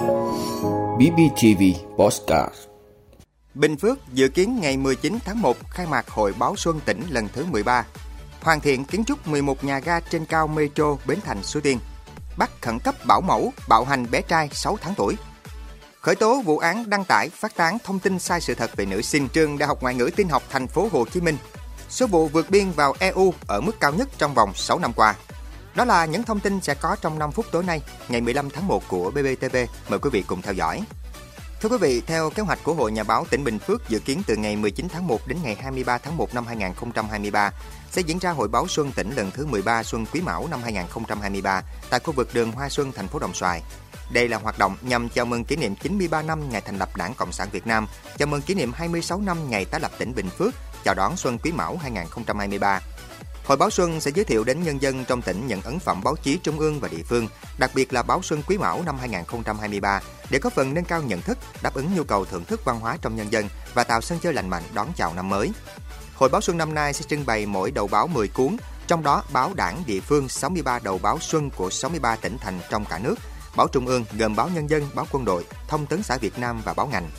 [0.00, 1.62] BBTV
[1.98, 2.54] Postcard
[3.54, 7.28] Bình Phước dự kiến ngày 19 tháng 1 khai mạc Hội báo Xuân tỉnh lần
[7.32, 7.84] thứ 13.
[8.40, 11.78] Hoàn thiện kiến trúc 11 nhà ga trên cao Metro Bến Thành Suối Tiên.
[12.36, 15.16] Bắt khẩn cấp bảo mẫu, bạo hành bé trai 6 tháng tuổi.
[16.00, 19.02] Khởi tố vụ án đăng tải phát tán thông tin sai sự thật về nữ
[19.02, 21.36] sinh trường Đại học Ngoại ngữ Tin học Thành phố Hồ Chí Minh.
[21.88, 25.14] Số vụ vượt biên vào EU ở mức cao nhất trong vòng 6 năm qua.
[25.74, 28.66] Đó là những thông tin sẽ có trong 5 phút tối nay, ngày 15 tháng
[28.66, 29.56] 1 của BBTV.
[29.88, 30.82] Mời quý vị cùng theo dõi.
[31.60, 34.22] Thưa quý vị, theo kế hoạch của Hội Nhà báo tỉnh Bình Phước dự kiến
[34.26, 37.52] từ ngày 19 tháng 1 đến ngày 23 tháng 1 năm 2023
[37.90, 41.62] sẽ diễn ra Hội báo Xuân tỉnh lần thứ 13 Xuân Quý Mão năm 2023
[41.90, 43.62] tại khu vực đường Hoa Xuân, thành phố Đồng Xoài.
[44.12, 47.14] Đây là hoạt động nhằm chào mừng kỷ niệm 93 năm ngày thành lập Đảng
[47.14, 47.86] Cộng sản Việt Nam,
[48.18, 51.38] chào mừng kỷ niệm 26 năm ngày tái lập tỉnh Bình Phước, chào đón Xuân
[51.38, 52.80] Quý Mão 2023.
[53.50, 56.16] Hội báo Xuân sẽ giới thiệu đến nhân dân trong tỉnh những ấn phẩm báo
[56.22, 57.28] chí trung ương và địa phương,
[57.58, 60.00] đặc biệt là báo Xuân Quý Mão năm 2023
[60.30, 62.96] để có phần nâng cao nhận thức, đáp ứng nhu cầu thưởng thức văn hóa
[63.02, 65.52] trong nhân dân và tạo sân chơi lành mạnh đón chào năm mới.
[66.14, 69.24] Hội báo Xuân năm nay sẽ trưng bày mỗi đầu báo 10 cuốn, trong đó
[69.32, 73.14] báo đảng địa phương 63 đầu báo Xuân của 63 tỉnh thành trong cả nước,
[73.56, 76.62] báo trung ương gồm báo nhân dân, báo quân đội, thông tấn xã Việt Nam
[76.64, 77.10] và báo ngành.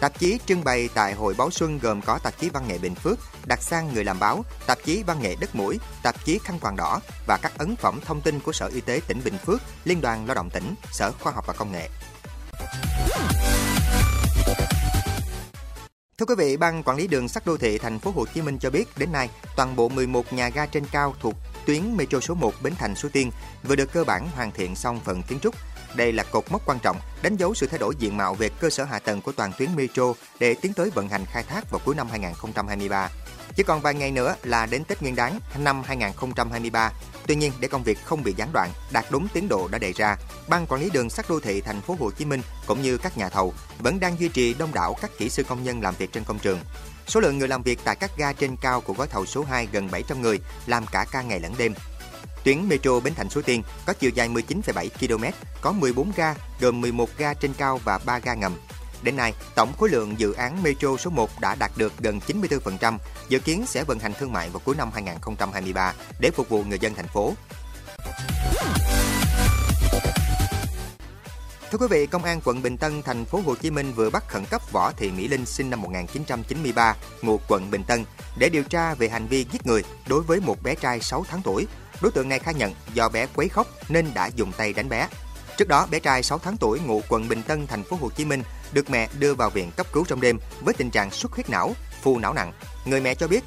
[0.00, 2.94] Tạp chí trưng bày tại Hội báo Xuân gồm có tạp chí Văn nghệ Bình
[2.94, 6.58] Phước, đặc sang người làm báo, tạp chí Văn nghệ Đất Mũi, tạp chí Khăn
[6.58, 9.60] quàng đỏ và các ấn phẩm thông tin của Sở Y tế tỉnh Bình Phước,
[9.84, 11.88] Liên đoàn Lao động tỉnh, Sở Khoa học và Công nghệ.
[16.18, 18.58] Thưa quý vị, Ban Quản lý đường sắt đô thị thành phố Hồ Chí Minh
[18.58, 21.34] cho biết đến nay, toàn bộ 11 nhà ga trên cao thuộc
[21.66, 23.30] tuyến Metro số 1 Bến Thành Suối Tiên
[23.62, 25.54] vừa được cơ bản hoàn thiện xong phần kiến trúc.
[25.94, 28.70] Đây là cột mốc quan trọng, đánh dấu sự thay đổi diện mạo về cơ
[28.70, 31.80] sở hạ tầng của toàn tuyến Metro để tiến tới vận hành khai thác vào
[31.84, 33.10] cuối năm 2023.
[33.56, 36.92] Chỉ còn vài ngày nữa là đến Tết Nguyên đán năm 2023.
[37.26, 39.92] Tuy nhiên, để công việc không bị gián đoạn, đạt đúng tiến độ đã đề
[39.92, 40.16] ra,
[40.50, 43.18] Ban quản lý đường sắt đô thị thành phố Hồ Chí Minh cũng như các
[43.18, 46.12] nhà thầu vẫn đang duy trì đông đảo các kỹ sư công nhân làm việc
[46.12, 46.58] trên công trường.
[47.06, 49.68] Số lượng người làm việc tại các ga trên cao của gói thầu số 2
[49.72, 51.74] gần 700 người, làm cả ca ngày lẫn đêm.
[52.44, 55.24] Tuyến Metro Bến Thành Suối Tiên có chiều dài 19,7 km,
[55.60, 58.56] có 14 ga, gồm 11 ga trên cao và 3 ga ngầm.
[59.02, 62.98] Đến nay, tổng khối lượng dự án Metro số 1 đã đạt được gần 94%,
[63.28, 66.78] dự kiến sẽ vận hành thương mại vào cuối năm 2023 để phục vụ người
[66.78, 67.34] dân thành phố.
[71.70, 74.28] Thưa quý vị, Công an quận Bình Tân, thành phố Hồ Chí Minh vừa bắt
[74.28, 78.04] khẩn cấp Võ Thị Mỹ Linh sinh năm 1993, ngụ quận Bình Tân
[78.38, 81.42] để điều tra về hành vi giết người đối với một bé trai 6 tháng
[81.44, 81.66] tuổi.
[82.00, 85.08] Đối tượng này khai nhận do bé quấy khóc nên đã dùng tay đánh bé.
[85.56, 88.24] Trước đó, bé trai 6 tháng tuổi ngụ quận Bình Tân, thành phố Hồ Chí
[88.24, 91.50] Minh được mẹ đưa vào viện cấp cứu trong đêm với tình trạng xuất huyết
[91.50, 91.72] não,
[92.02, 92.52] phù não nặng.
[92.84, 93.44] Người mẹ cho biết,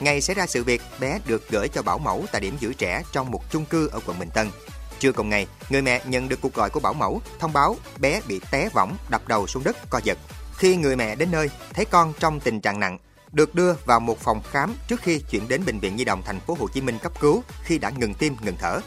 [0.00, 3.02] ngày xảy ra sự việc, bé được gửi cho bảo mẫu tại điểm giữ trẻ
[3.12, 4.50] trong một chung cư ở quận Bình Tân.
[4.98, 8.20] Trưa cùng ngày, người mẹ nhận được cuộc gọi của bảo mẫu thông báo bé
[8.28, 10.18] bị té võng, đập đầu xuống đất, co giật.
[10.56, 12.98] Khi người mẹ đến nơi, thấy con trong tình trạng nặng,
[13.32, 16.40] được đưa vào một phòng khám trước khi chuyển đến bệnh viện Nhi đồng thành
[16.40, 18.80] phố Hồ Chí Minh cấp cứu khi đã ngừng tim, ngừng thở.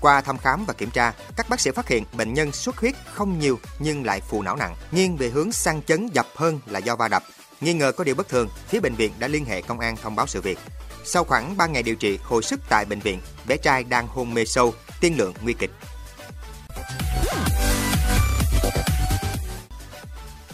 [0.00, 2.94] Qua thăm khám và kiểm tra, các bác sĩ phát hiện bệnh nhân xuất huyết
[3.14, 6.78] không nhiều nhưng lại phù não nặng, nghiêng về hướng sang chấn dập hơn là
[6.78, 7.22] do va đập.
[7.60, 10.16] Nghi ngờ có điều bất thường, phía bệnh viện đã liên hệ công an thông
[10.16, 10.58] báo sự việc.
[11.04, 14.34] Sau khoảng 3 ngày điều trị hồi sức tại bệnh viện, bé trai đang hôn
[14.34, 15.70] mê sâu, tiên lượng nguy kịch.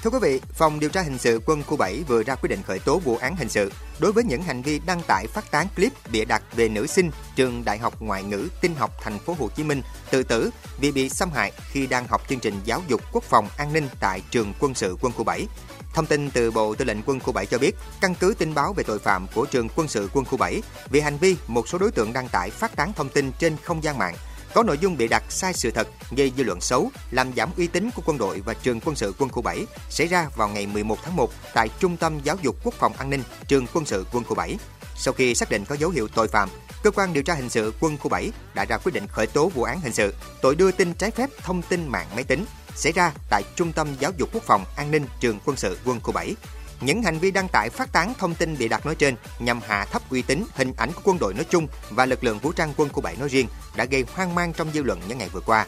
[0.05, 2.63] Thưa quý vị, Phòng điều tra hình sự quân khu 7 vừa ra quyết định
[2.63, 5.67] khởi tố vụ án hình sự đối với những hành vi đăng tải phát tán
[5.77, 9.37] clip bịa đặt về nữ sinh trường Đại học Ngoại ngữ Tin học Thành phố
[9.39, 10.51] Hồ Chí Minh tự tử
[10.81, 13.89] vì bị xâm hại khi đang học chương trình giáo dục quốc phòng an ninh
[14.01, 15.47] tại trường quân sự quân khu 7.
[15.95, 18.73] Thông tin từ Bộ Tư lệnh Quân khu 7 cho biết, căn cứ tin báo
[18.73, 21.79] về tội phạm của trường quân sự quân khu 7 vì hành vi một số
[21.79, 24.15] đối tượng đăng tải phát tán thông tin trên không gian mạng
[24.55, 27.67] có nội dung bị đặt sai sự thật, gây dư luận xấu, làm giảm uy
[27.67, 30.67] tín của quân đội và trường quân sự quân khu 7 xảy ra vào ngày
[30.67, 34.07] 11 tháng 1 tại Trung tâm Giáo dục Quốc phòng An ninh trường quân sự
[34.13, 34.57] quân khu 7.
[34.97, 36.49] Sau khi xác định có dấu hiệu tội phạm,
[36.83, 39.49] cơ quan điều tra hình sự quân khu 7 đã ra quyết định khởi tố
[39.49, 42.45] vụ án hình sự tội đưa tin trái phép thông tin mạng máy tính
[42.75, 46.01] xảy ra tại Trung tâm Giáo dục Quốc phòng An ninh trường quân sự quân
[46.01, 46.35] khu 7
[46.81, 49.85] những hành vi đăng tải phát tán thông tin bị đặt nói trên nhằm hạ
[49.85, 52.73] thấp uy tín, hình ảnh của quân đội nói chung và lực lượng vũ trang
[52.77, 55.41] quân khu 7 nói riêng đã gây hoang mang trong dư luận những ngày vừa
[55.41, 55.67] qua.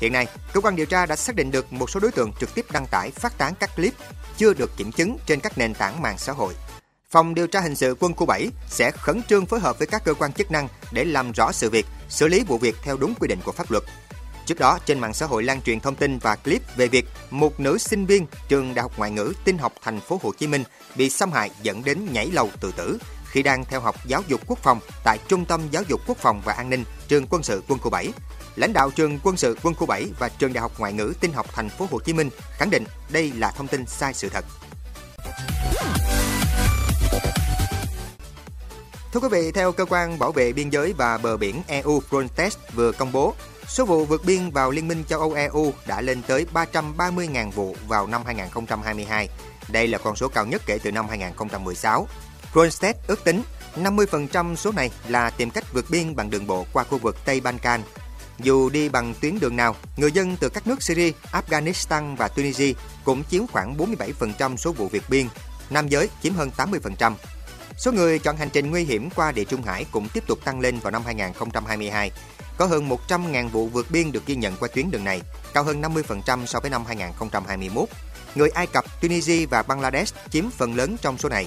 [0.00, 2.54] Hiện nay, cơ quan điều tra đã xác định được một số đối tượng trực
[2.54, 3.94] tiếp đăng tải phát tán các clip
[4.36, 6.54] chưa được kiểm chứng trên các nền tảng mạng xã hội.
[7.10, 10.04] Phòng điều tra hình sự quân khu 7 sẽ khẩn trương phối hợp với các
[10.04, 13.14] cơ quan chức năng để làm rõ sự việc, xử lý vụ việc theo đúng
[13.14, 13.84] quy định của pháp luật.
[14.46, 17.60] Trước đó, trên mạng xã hội lan truyền thông tin và clip về việc một
[17.60, 20.64] nữ sinh viên trường Đại học Ngoại ngữ Tin học Thành phố Hồ Chí Minh
[20.96, 24.40] bị xâm hại dẫn đến nhảy lầu tự tử khi đang theo học giáo dục
[24.46, 27.62] quốc phòng tại Trung tâm Giáo dục Quốc phòng và An ninh Trường Quân sự
[27.68, 28.12] Quân khu 7.
[28.56, 31.32] Lãnh đạo trường Quân sự Quân khu 7 và Trường Đại học Ngoại ngữ Tin
[31.32, 34.44] học Thành phố Hồ Chí Minh khẳng định đây là thông tin sai sự thật.
[39.12, 42.50] Thưa quý vị, theo cơ quan bảo vệ biên giới và bờ biển EU Frontex
[42.74, 43.34] vừa công bố,
[43.68, 47.76] số vụ vượt biên vào Liên minh châu Âu EU đã lên tới 330.000 vụ
[47.88, 49.28] vào năm 2022.
[49.68, 52.08] Đây là con số cao nhất kể từ năm 2016.
[52.52, 53.42] Kronstedt ước tính
[53.76, 57.40] 50% số này là tìm cách vượt biên bằng đường bộ qua khu vực Tây
[57.40, 57.82] Ban-can.
[58.38, 62.72] Dù đi bằng tuyến đường nào, người dân từ các nước Syria, Afghanistan và Tunisia
[63.04, 65.28] cũng chiếm khoảng 47% số vụ vượt biên,
[65.70, 67.14] nam giới chiếm hơn 80%.
[67.76, 70.60] Số người chọn hành trình nguy hiểm qua Địa Trung Hải cũng tiếp tục tăng
[70.60, 72.10] lên vào năm 2022.
[72.56, 75.20] Có hơn 100.000 vụ vượt biên được ghi nhận qua tuyến đường này,
[75.54, 77.88] cao hơn 50% so với năm 2021.
[78.34, 81.46] Người Ai Cập, Tunisia và Bangladesh chiếm phần lớn trong số này.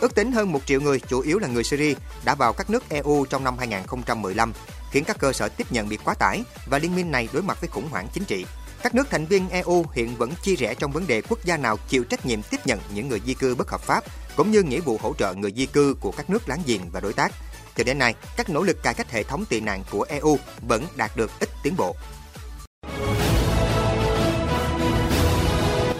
[0.00, 1.94] Ước tính hơn 1 triệu người, chủ yếu là người Syria,
[2.24, 4.52] đã vào các nước EU trong năm 2015,
[4.90, 7.60] khiến các cơ sở tiếp nhận bị quá tải và liên minh này đối mặt
[7.60, 8.46] với khủng hoảng chính trị.
[8.82, 11.76] Các nước thành viên EU hiện vẫn chia rẽ trong vấn đề quốc gia nào
[11.88, 14.04] chịu trách nhiệm tiếp nhận những người di cư bất hợp pháp,
[14.36, 17.00] cũng như nghĩa vụ hỗ trợ người di cư của các nước láng giềng và
[17.00, 17.32] đối tác.
[17.80, 20.38] Cho đến nay, các nỗ lực cải cách hệ thống tị nạn của EU
[20.68, 21.96] vẫn đạt được ít tiến bộ.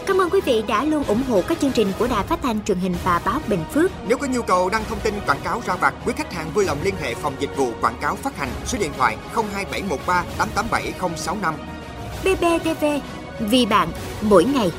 [0.06, 2.64] Cảm ơn quý vị đã luôn ủng hộ các chương trình của Đài Phát thanh
[2.64, 3.90] truyền hình và báo Bình Phước.
[4.08, 6.64] Nếu có nhu cầu đăng thông tin quảng cáo ra vặt, quý khách hàng vui
[6.64, 11.54] lòng liên hệ phòng dịch vụ quảng cáo phát hành số điện thoại 02713 887065.
[12.24, 12.84] BBTV,
[13.40, 13.88] vì bạn,
[14.22, 14.72] mỗi ngày.